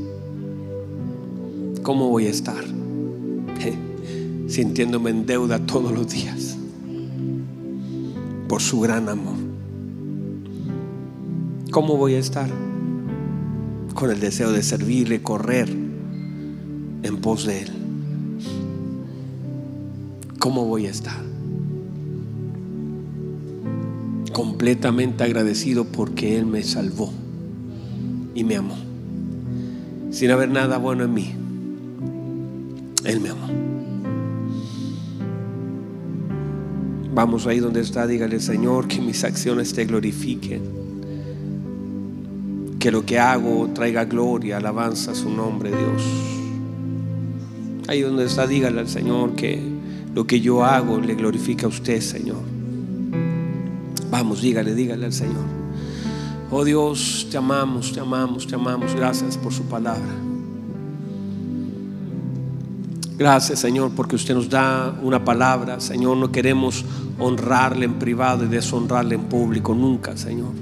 [1.82, 2.64] ¿Cómo voy a estar?
[4.49, 6.47] Sintiéndome en deuda todos los días
[8.49, 9.36] por su gran amor.
[11.70, 12.49] ¿Cómo voy a estar?
[13.94, 17.70] Con el deseo de servirle, correr en pos de Él.
[20.38, 21.28] ¿Cómo voy a estar?
[24.38, 27.12] completamente agradecido porque Él me salvó
[28.36, 28.76] y me amó.
[30.12, 31.34] Sin haber nada bueno en mí.
[33.05, 33.49] Él me amó.
[37.19, 40.62] Vamos ahí donde está, dígale Señor que mis acciones te glorifiquen.
[42.79, 46.03] Que lo que hago traiga gloria, alabanza a su nombre, Dios.
[47.89, 49.61] Ahí donde está, dígale al Señor que
[50.14, 52.39] lo que yo hago le glorifica a usted, Señor.
[54.12, 55.45] Vamos, dígale, dígale al Señor.
[56.53, 58.95] Oh Dios, te amamos, te amamos, te amamos.
[58.95, 60.38] Gracias por su palabra.
[63.19, 65.81] Gracias, Señor, porque usted nos da una palabra.
[65.81, 66.85] Señor, no queremos
[67.19, 69.75] honrarle en privado y deshonrarle en público.
[69.75, 70.53] Nunca, Señor.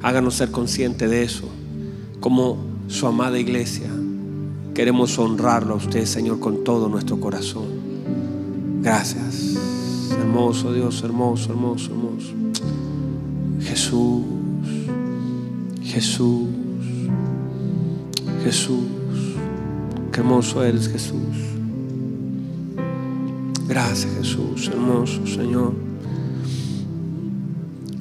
[0.00, 1.46] Háganos ser conscientes de eso.
[2.18, 2.56] Como
[2.88, 3.90] su amada iglesia,
[4.74, 7.66] queremos honrarlo a usted, Señor, con todo nuestro corazón.
[8.80, 9.56] Gracias.
[10.18, 12.32] Hermoso Dios, hermoso, hermoso, hermoso.
[13.60, 14.24] Jesús,
[15.82, 16.48] Jesús,
[18.42, 18.84] Jesús.
[20.10, 21.49] Qué hermoso eres, Jesús.
[23.70, 25.72] Gracias, Jesús, hermoso Señor.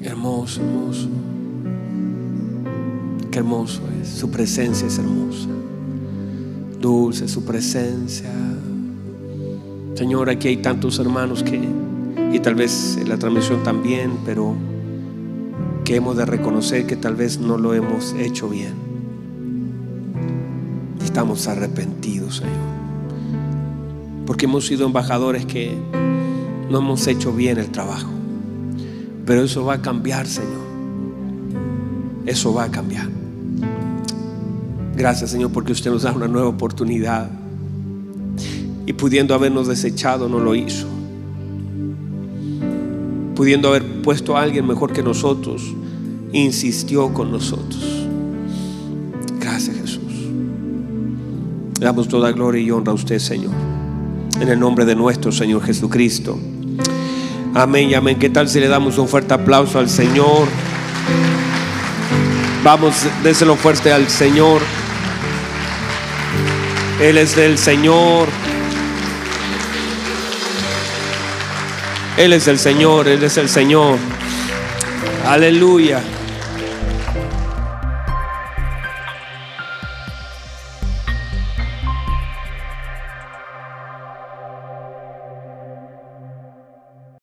[0.01, 1.07] Hermoso, hermoso.
[3.29, 4.09] Qué hermoso es.
[4.09, 5.47] Su presencia es hermosa.
[6.81, 8.31] Dulce su presencia.
[9.93, 11.61] Señor, aquí hay tantos hermanos que,
[12.33, 14.55] y tal vez la transmisión también, pero
[15.85, 18.73] que hemos de reconocer que tal vez no lo hemos hecho bien.
[21.03, 22.78] Estamos arrepentidos, Señor.
[24.29, 25.75] Porque hemos sido embajadores que
[26.69, 28.11] no hemos hecho bien el trabajo.
[29.25, 30.61] Pero eso va a cambiar, Señor.
[32.27, 33.09] Eso va a cambiar.
[34.95, 37.31] Gracias, Señor, porque usted nos da una nueva oportunidad.
[38.85, 40.85] Y pudiendo habernos desechado, no lo hizo
[43.39, 45.73] pudiendo haber puesto a alguien mejor que nosotros,
[46.33, 48.05] insistió con nosotros.
[49.39, 50.27] Gracias Jesús.
[51.79, 53.68] Le damos toda gloria y honra a usted, Señor.
[54.39, 56.39] En el nombre de nuestro Señor Jesucristo.
[57.53, 58.17] Amén y amén.
[58.17, 60.47] ¿Qué tal si le damos un fuerte aplauso al Señor?
[62.63, 64.61] Vamos, déselo fuerte al Señor.
[67.01, 68.27] Él es del Señor.
[72.17, 73.97] Él es el Señor, Él es el Señor.
[75.25, 76.01] Aleluya.